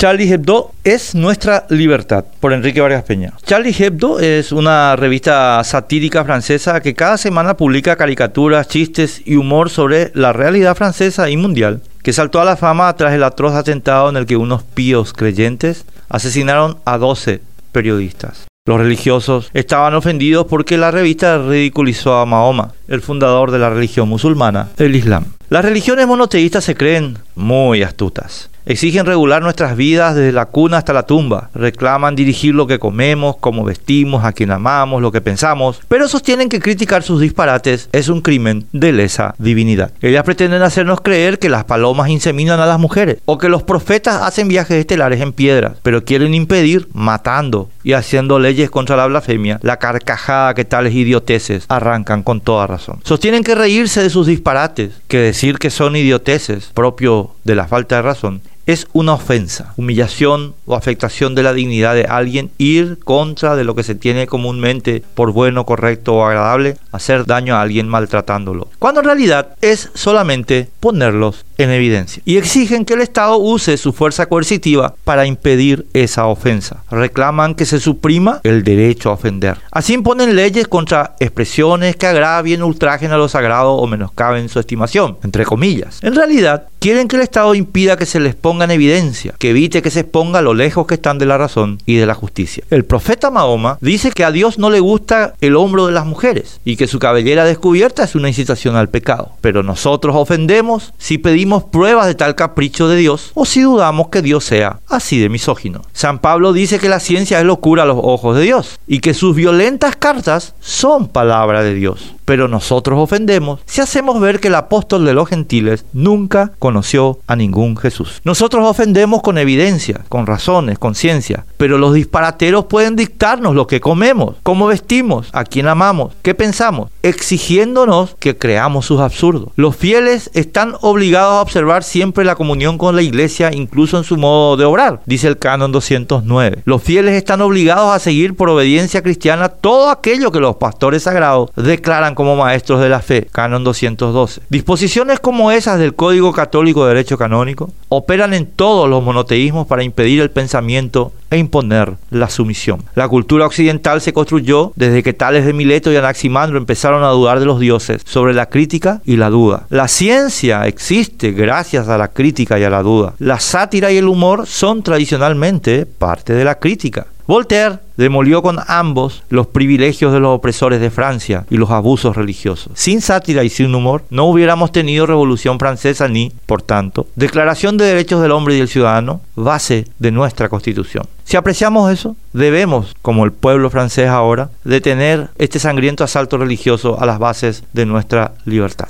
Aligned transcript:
Charlie 0.00 0.32
Hebdo 0.32 0.72
es 0.82 1.14
nuestra 1.14 1.66
libertad, 1.68 2.24
por 2.40 2.54
Enrique 2.54 2.80
Vargas 2.80 3.04
Peña. 3.04 3.34
Charlie 3.44 3.76
Hebdo 3.78 4.18
es 4.18 4.50
una 4.50 4.96
revista 4.96 5.62
satírica 5.62 6.24
francesa 6.24 6.80
que 6.80 6.94
cada 6.94 7.18
semana 7.18 7.58
publica 7.58 7.96
caricaturas, 7.96 8.66
chistes 8.66 9.20
y 9.26 9.36
humor 9.36 9.68
sobre 9.68 10.10
la 10.14 10.32
realidad 10.32 10.74
francesa 10.74 11.28
y 11.28 11.36
mundial, 11.36 11.82
que 12.02 12.14
saltó 12.14 12.40
a 12.40 12.46
la 12.46 12.56
fama 12.56 12.90
tras 12.96 13.12
el 13.12 13.22
atroz 13.22 13.52
atentado 13.52 14.08
en 14.08 14.16
el 14.16 14.24
que 14.24 14.38
unos 14.38 14.62
píos 14.62 15.12
creyentes 15.12 15.84
asesinaron 16.08 16.78
a 16.86 16.96
12 16.96 17.42
periodistas. 17.70 18.46
Los 18.64 18.78
religiosos 18.78 19.50
estaban 19.52 19.94
ofendidos 19.94 20.46
porque 20.46 20.78
la 20.78 20.90
revista 20.90 21.36
ridiculizó 21.36 22.16
a 22.16 22.24
Mahoma, 22.24 22.72
el 22.88 23.02
fundador 23.02 23.50
de 23.50 23.58
la 23.58 23.68
religión 23.68 24.08
musulmana, 24.08 24.70
el 24.78 24.96
Islam. 24.96 25.26
Las 25.50 25.62
religiones 25.62 26.06
monoteístas 26.06 26.64
se 26.64 26.74
creen 26.74 27.18
muy 27.34 27.82
astutas. 27.82 28.49
Exigen 28.66 29.06
regular 29.06 29.42
nuestras 29.42 29.76
vidas 29.76 30.14
desde 30.14 30.32
la 30.32 30.46
cuna 30.46 30.78
hasta 30.78 30.92
la 30.92 31.04
tumba. 31.04 31.50
Reclaman 31.54 32.14
dirigir 32.14 32.54
lo 32.54 32.66
que 32.66 32.78
comemos, 32.78 33.36
cómo 33.38 33.64
vestimos, 33.64 34.24
a 34.24 34.32
quien 34.32 34.50
amamos, 34.50 35.00
lo 35.00 35.12
que 35.12 35.20
pensamos. 35.20 35.80
Pero 35.88 36.08
sostienen 36.08 36.48
que 36.48 36.60
criticar 36.60 37.02
sus 37.02 37.20
disparates 37.20 37.88
es 37.92 38.08
un 38.08 38.20
crimen 38.20 38.66
de 38.72 38.92
lesa 38.92 39.34
divinidad. 39.38 39.92
Ellas 40.02 40.24
pretenden 40.24 40.62
hacernos 40.62 41.00
creer 41.00 41.38
que 41.38 41.48
las 41.48 41.64
palomas 41.64 42.10
inseminan 42.10 42.60
a 42.60 42.66
las 42.66 42.78
mujeres 42.78 43.18
o 43.24 43.38
que 43.38 43.48
los 43.48 43.62
profetas 43.62 44.22
hacen 44.22 44.48
viajes 44.48 44.76
estelares 44.76 45.20
en 45.20 45.32
piedras. 45.32 45.74
Pero 45.82 46.04
quieren 46.04 46.34
impedir, 46.34 46.88
matando 46.92 47.68
y 47.82 47.92
haciendo 47.92 48.38
leyes 48.38 48.70
contra 48.70 48.96
la 48.96 49.06
blasfemia, 49.06 49.58
la 49.62 49.78
carcajada 49.78 50.54
que 50.54 50.64
tales 50.64 50.94
idioteces 50.94 51.64
arrancan 51.68 52.22
con 52.22 52.40
toda 52.40 52.66
razón. 52.66 53.00
Sostienen 53.04 53.44
que 53.44 53.54
reírse 53.54 54.02
de 54.02 54.10
sus 54.10 54.26
disparates, 54.26 54.92
que 55.08 55.18
decir 55.18 55.58
que 55.58 55.70
son 55.70 55.96
idioteces, 55.96 56.70
propio 56.74 57.32
de 57.44 57.54
la 57.54 57.66
falta 57.66 57.96
de 57.96 58.02
razón, 58.02 58.42
es 58.72 58.86
una 58.92 59.14
ofensa, 59.14 59.74
humillación 59.76 60.54
o 60.66 60.74
afectación 60.74 61.34
de 61.34 61.42
la 61.42 61.52
dignidad 61.52 61.94
de 61.94 62.04
alguien, 62.04 62.50
ir 62.58 62.98
contra 62.98 63.56
de 63.56 63.64
lo 63.64 63.74
que 63.74 63.82
se 63.82 63.94
tiene 63.94 64.26
comúnmente 64.26 65.02
por 65.14 65.32
bueno, 65.32 65.66
correcto 65.66 66.14
o 66.14 66.24
agradable, 66.24 66.76
hacer 66.92 67.26
daño 67.26 67.56
a 67.56 67.62
alguien 67.62 67.88
maltratándolo. 67.88 68.68
Cuando 68.78 69.00
en 69.00 69.06
realidad 69.06 69.56
es 69.60 69.90
solamente 69.94 70.68
ponerlos 70.80 71.44
en 71.58 71.70
evidencia. 71.70 72.22
Y 72.24 72.36
exigen 72.36 72.84
que 72.84 72.94
el 72.94 73.00
Estado 73.00 73.36
use 73.38 73.76
su 73.76 73.92
fuerza 73.92 74.26
coercitiva 74.26 74.94
para 75.04 75.26
impedir 75.26 75.86
esa 75.92 76.26
ofensa. 76.26 76.84
Reclaman 76.90 77.54
que 77.54 77.66
se 77.66 77.80
suprima 77.80 78.40
el 78.44 78.64
derecho 78.64 79.10
a 79.10 79.14
ofender. 79.14 79.58
Así 79.70 79.94
imponen 79.94 80.36
leyes 80.36 80.68
contra 80.68 81.16
expresiones 81.20 81.96
que 81.96 82.06
agravien, 82.06 82.62
ultrajen 82.62 83.12
a 83.12 83.16
lo 83.16 83.28
sagrado 83.28 83.72
o 83.72 83.86
menoscaben 83.86 84.48
su 84.48 84.58
estimación, 84.58 85.18
entre 85.22 85.44
comillas. 85.44 85.98
En 86.02 86.14
realidad, 86.14 86.68
quieren 86.80 87.08
que 87.08 87.16
el 87.16 87.22
Estado 87.22 87.54
impida 87.54 87.98
que 87.98 88.06
se 88.06 88.20
les 88.20 88.34
ponga 88.34 88.64
en 88.64 88.70
evidencia, 88.70 89.34
que 89.38 89.50
evite 89.50 89.82
que 89.82 89.90
se 89.90 90.00
exponga 90.00 90.40
lo 90.40 90.54
lejos 90.54 90.86
que 90.86 90.94
están 90.94 91.18
de 91.18 91.26
la 91.26 91.36
razón 91.36 91.78
y 91.84 91.96
de 91.96 92.06
la 92.06 92.14
justicia. 92.14 92.64
El 92.70 92.86
profeta 92.86 93.30
Mahoma 93.30 93.76
dice 93.82 94.10
que 94.10 94.24
a 94.24 94.32
Dios 94.32 94.58
no 94.58 94.70
le 94.70 94.80
gusta 94.80 95.34
el 95.42 95.56
hombro 95.56 95.86
de 95.86 95.92
las 95.92 96.06
mujeres 96.06 96.58
y 96.64 96.76
que 96.76 96.86
su 96.86 96.98
cabellera 96.98 97.44
descubierta 97.44 98.04
es 98.04 98.14
una 98.14 98.28
incitación 98.28 98.76
al 98.76 98.88
pecado. 98.88 99.32
Pero 99.42 99.62
nosotros 99.62 100.16
ofendemos 100.16 100.94
si 100.96 101.18
pedimos 101.18 101.64
pruebas 101.64 102.06
de 102.06 102.14
tal 102.14 102.34
capricho 102.34 102.88
de 102.88 102.96
Dios 102.96 103.30
o 103.34 103.44
si 103.44 103.60
dudamos 103.60 104.08
que 104.08 104.22
Dios 104.22 104.44
sea 104.44 104.80
así 104.88 105.18
de 105.18 105.28
misógino. 105.28 105.82
San 105.92 106.18
Pablo 106.18 106.54
dice 106.54 106.78
que 106.78 106.88
la 106.88 107.00
ciencia 107.00 107.38
es 107.38 107.44
locura 107.44 107.82
a 107.82 107.86
los 107.86 107.98
ojos 108.00 108.36
de 108.36 108.42
Dios 108.42 108.78
y 108.86 109.00
que 109.00 109.12
sus 109.12 109.36
violentas 109.36 109.96
cartas 109.96 110.54
son 110.60 111.08
palabra 111.08 111.62
de 111.62 111.74
Dios 111.74 112.14
pero 112.30 112.46
nosotros 112.46 112.96
ofendemos 113.00 113.58
si 113.66 113.80
hacemos 113.80 114.20
ver 114.20 114.38
que 114.38 114.46
el 114.46 114.54
apóstol 114.54 115.04
de 115.04 115.14
los 115.14 115.28
gentiles 115.28 115.84
nunca 115.92 116.52
conoció 116.60 117.18
a 117.26 117.34
ningún 117.34 117.76
Jesús. 117.76 118.20
Nosotros 118.22 118.64
ofendemos 118.64 119.20
con 119.20 119.36
evidencia, 119.36 120.02
con 120.08 120.28
razones, 120.28 120.78
con 120.78 120.94
ciencia, 120.94 121.44
pero 121.56 121.76
los 121.76 121.92
disparateros 121.92 122.66
pueden 122.66 122.94
dictarnos 122.94 123.56
lo 123.56 123.66
que 123.66 123.80
comemos, 123.80 124.36
cómo 124.44 124.68
vestimos, 124.68 125.28
a 125.32 125.42
quién 125.42 125.66
amamos, 125.66 126.12
qué 126.22 126.36
pensamos, 126.36 126.92
exigiéndonos 127.02 128.14
que 128.20 128.38
creamos 128.38 128.86
sus 128.86 129.00
absurdos. 129.00 129.48
Los 129.56 129.74
fieles 129.74 130.30
están 130.32 130.76
obligados 130.82 131.32
a 131.32 131.42
observar 131.42 131.82
siempre 131.82 132.24
la 132.24 132.36
comunión 132.36 132.78
con 132.78 132.94
la 132.94 133.02
iglesia, 133.02 133.50
incluso 133.52 133.98
en 133.98 134.04
su 134.04 134.16
modo 134.16 134.56
de 134.56 134.66
obrar, 134.66 135.00
dice 135.04 135.26
el 135.26 135.38
canon 135.38 135.72
209. 135.72 136.62
Los 136.64 136.80
fieles 136.80 137.16
están 137.16 137.40
obligados 137.40 137.92
a 137.92 137.98
seguir 137.98 138.36
por 138.36 138.50
obediencia 138.50 139.02
cristiana 139.02 139.48
todo 139.48 139.90
aquello 139.90 140.30
que 140.30 140.38
los 140.38 140.54
pastores 140.54 141.02
sagrados 141.02 141.50
declaran 141.56 142.14
como 142.20 142.36
maestros 142.36 142.82
de 142.82 142.90
la 142.90 143.00
fe, 143.00 143.26
canon 143.32 143.64
212. 143.64 144.42
Disposiciones 144.50 145.20
como 145.20 145.52
esas 145.52 145.78
del 145.78 145.94
Código 145.94 146.34
Católico 146.34 146.84
de 146.84 146.90
Derecho 146.90 147.16
Canónico 147.16 147.70
operan 147.88 148.34
en 148.34 148.44
todos 148.44 148.90
los 148.90 149.02
monoteísmos 149.02 149.66
para 149.66 149.84
impedir 149.84 150.20
el 150.20 150.30
pensamiento 150.30 151.14
e 151.30 151.38
imponer 151.38 151.94
la 152.10 152.28
sumisión. 152.28 152.82
La 152.94 153.08
cultura 153.08 153.46
occidental 153.46 154.02
se 154.02 154.12
construyó 154.12 154.74
desde 154.76 155.02
que 155.02 155.14
Tales 155.14 155.46
de 155.46 155.54
Mileto 155.54 155.90
y 155.90 155.96
Anaximandro 155.96 156.58
empezaron 156.58 157.04
a 157.04 157.08
dudar 157.08 157.40
de 157.40 157.46
los 157.46 157.58
dioses 157.58 158.02
sobre 158.04 158.34
la 158.34 158.50
crítica 158.50 159.00
y 159.06 159.16
la 159.16 159.30
duda. 159.30 159.64
La 159.70 159.88
ciencia 159.88 160.66
existe 160.66 161.32
gracias 161.32 161.88
a 161.88 161.96
la 161.96 162.08
crítica 162.08 162.58
y 162.58 162.64
a 162.64 162.70
la 162.70 162.82
duda. 162.82 163.14
La 163.18 163.40
sátira 163.40 163.90
y 163.92 163.96
el 163.96 164.08
humor 164.08 164.46
son 164.46 164.82
tradicionalmente 164.82 165.86
parte 165.86 166.34
de 166.34 166.44
la 166.44 166.58
crítica. 166.58 167.06
Voltaire 167.30 167.78
demolió 167.96 168.42
con 168.42 168.58
ambos 168.66 169.22
los 169.28 169.46
privilegios 169.46 170.12
de 170.12 170.18
los 170.18 170.36
opresores 170.36 170.80
de 170.80 170.90
Francia 170.90 171.46
y 171.48 171.58
los 171.58 171.70
abusos 171.70 172.16
religiosos. 172.16 172.72
Sin 172.74 173.00
sátira 173.00 173.44
y 173.44 173.50
sin 173.50 173.72
humor 173.72 174.02
no 174.10 174.24
hubiéramos 174.24 174.72
tenido 174.72 175.06
revolución 175.06 175.60
francesa 175.60 176.08
ni, 176.08 176.32
por 176.46 176.60
tanto, 176.60 177.06
declaración 177.14 177.76
de 177.76 177.84
derechos 177.84 178.20
del 178.20 178.32
hombre 178.32 178.56
y 178.56 178.58
del 178.58 178.66
ciudadano, 178.66 179.20
base 179.36 179.86
de 180.00 180.10
nuestra 180.10 180.48
constitución. 180.48 181.04
Si 181.22 181.36
apreciamos 181.36 181.92
eso, 181.92 182.16
debemos, 182.32 182.96
como 183.00 183.24
el 183.24 183.30
pueblo 183.30 183.70
francés 183.70 184.08
ahora, 184.08 184.50
detener 184.64 185.28
este 185.38 185.60
sangriento 185.60 186.02
asalto 186.02 186.36
religioso 186.36 187.00
a 187.00 187.06
las 187.06 187.20
bases 187.20 187.62
de 187.72 187.86
nuestra 187.86 188.32
libertad. 188.44 188.88